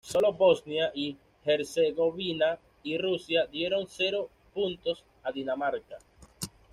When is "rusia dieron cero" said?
2.97-4.31